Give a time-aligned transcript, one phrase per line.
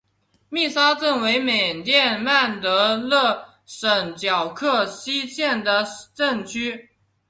[0.49, 5.85] 密沙镇为缅甸曼德勒省皎克西县的
[6.15, 6.89] 镇区。